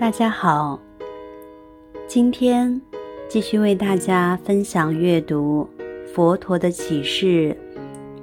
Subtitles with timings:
[0.00, 0.80] 大家好，
[2.06, 2.80] 今天
[3.28, 5.68] 继续为大家分享阅读
[6.14, 7.54] 《佛陀的启示》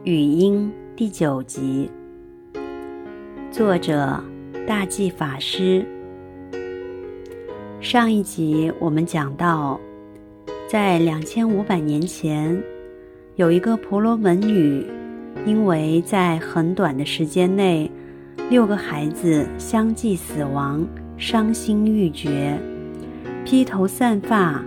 [0.04, 1.88] 语音第九集，
[3.52, 4.20] 作者
[4.66, 5.86] 大寂法师。
[7.80, 9.80] 上一集我们讲到，
[10.68, 12.60] 在两千五百年前，
[13.36, 14.84] 有一个婆罗门女，
[15.46, 17.92] 因为在很短的时间内，
[18.50, 20.84] 六个孩子相继死亡。
[21.18, 22.56] 伤心欲绝，
[23.44, 24.64] 披头散发，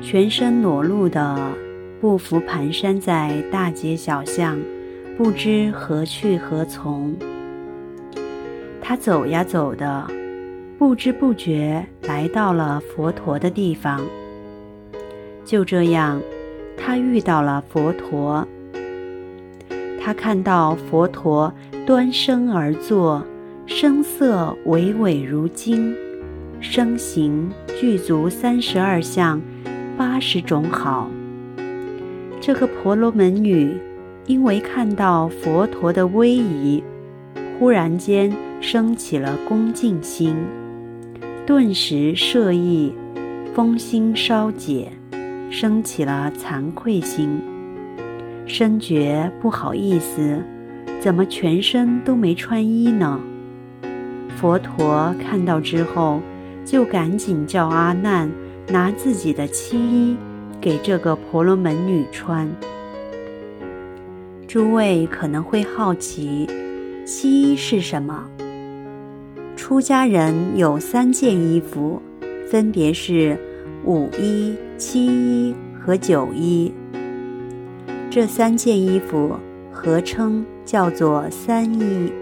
[0.00, 1.36] 全身裸露的
[2.00, 4.56] 步幅蹒跚在大街小巷，
[5.18, 7.12] 不知何去何从。
[8.80, 10.08] 他走呀走的，
[10.78, 14.00] 不知不觉来到了佛陀的地方。
[15.44, 16.22] 就这样，
[16.76, 18.46] 他遇到了佛陀。
[20.00, 21.52] 他看到佛陀
[21.84, 23.26] 端身而坐。
[23.74, 25.96] 声色娓娓如金，
[26.60, 29.40] 身形具足三十二相，
[29.96, 31.10] 八十种好。
[32.38, 33.74] 这个婆罗门女
[34.26, 36.84] 因为看到佛陀的威仪，
[37.58, 40.36] 忽然间生起了恭敬心，
[41.46, 42.92] 顿时摄意，
[43.54, 44.92] 风心稍解，
[45.50, 47.40] 生起了惭愧心，
[48.46, 50.40] 深觉不好意思，
[51.00, 53.18] 怎么全身都没穿衣呢？
[54.42, 56.20] 佛陀看到之后，
[56.64, 58.28] 就赶紧叫阿难
[58.66, 60.16] 拿自己的七衣
[60.60, 62.50] 给这个婆罗门女穿。
[64.48, 66.48] 诸位可能会好奇，
[67.06, 68.28] 七衣是什么？
[69.54, 72.02] 出家人有三件衣服，
[72.50, 73.38] 分别是
[73.84, 76.74] 五衣、七衣和九衣。
[78.10, 79.36] 这三件衣服
[79.70, 82.12] 合称叫做三衣。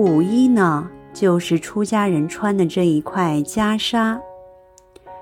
[0.00, 4.18] 五衣呢，就是出家人穿的这一块袈裟。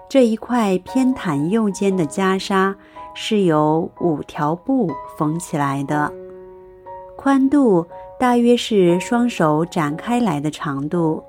[0.09, 2.73] 这一块偏袒右肩的袈裟
[3.13, 4.89] 是由五条布
[5.19, 6.13] 缝起来的，
[7.17, 7.85] 宽度
[8.21, 11.25] 大约是双手展开来的长度，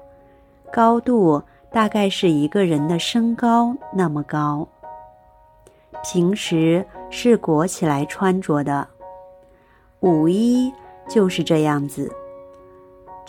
[0.72, 4.68] 高度大概是一个人的身高那么高。
[6.04, 8.88] 平时是裹起来穿着的，
[10.02, 10.72] 五衣
[11.10, 12.14] 就是这样子。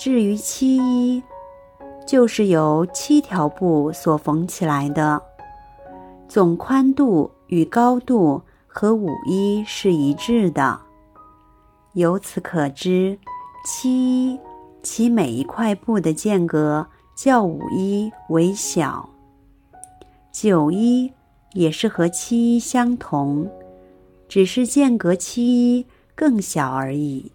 [0.01, 1.23] 至于七衣，
[2.07, 5.21] 就是由七条布所缝起来的，
[6.27, 10.81] 总宽度与高度和五衣是一致的。
[11.93, 13.19] 由此可知，
[13.67, 13.91] 七
[14.33, 14.41] 衣
[14.83, 19.07] 其每一块布的间隔较五衣为小，
[20.33, 21.13] 九衣
[21.53, 23.47] 也是和七衣相同，
[24.27, 25.85] 只是间隔七衣
[26.15, 27.31] 更小而已。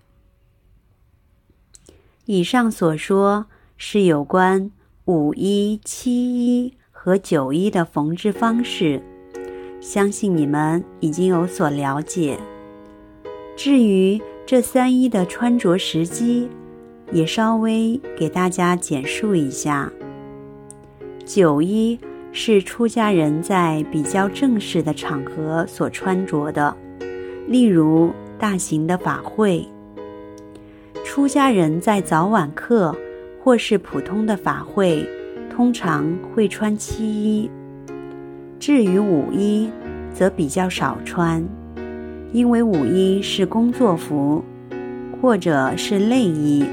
[2.25, 3.45] 以上所说
[3.77, 4.71] 是有关
[5.05, 8.99] 五衣、七衣和九衣的缝制方式，
[9.79, 12.39] 相信你们已经有所了解。
[13.55, 16.49] 至于这三衣的穿着时机，
[17.11, 19.91] 也稍微给大家简述一下。
[21.23, 21.99] 九衣
[22.31, 26.75] 是出家人在比较正式的场合所穿着的，
[27.47, 29.63] 例如大型的法会。
[31.15, 32.93] 出家人在早晚课
[33.41, 35.07] 或是普通的法会，
[35.49, 37.49] 通常会穿七衣。
[38.59, 39.69] 至于五衣，
[40.13, 41.41] 则比较少穿，
[42.33, 44.43] 因为五衣是工作服，
[45.21, 46.65] 或者是内衣，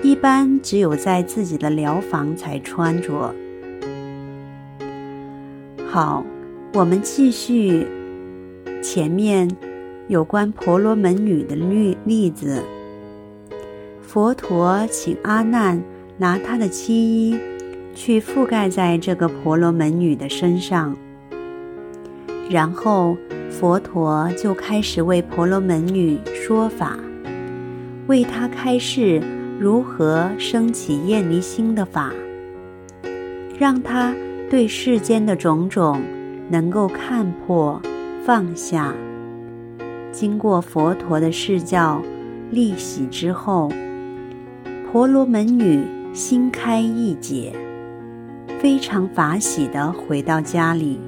[0.00, 3.34] 一般只有在自己的寮房才穿着。
[5.88, 6.24] 好，
[6.74, 7.84] 我们继续
[8.80, 9.50] 前面
[10.06, 12.62] 有关婆罗门女的例例子。
[14.12, 15.80] 佛陀请阿难
[16.18, 17.38] 拿他的七衣
[17.94, 20.96] 去覆盖在这个婆罗门女的身上，
[22.50, 23.16] 然后
[23.48, 26.98] 佛陀就开始为婆罗门女说法，
[28.08, 29.22] 为她开示
[29.60, 32.10] 如何生起厌离心的法，
[33.60, 34.12] 让她
[34.50, 36.02] 对世间的种种
[36.48, 37.80] 能够看破
[38.24, 38.92] 放下。
[40.10, 42.02] 经过佛陀的示教
[42.50, 43.70] 利喜之后，
[44.92, 47.52] 婆罗门女心开意解，
[48.58, 50.98] 非常法喜地回到家里。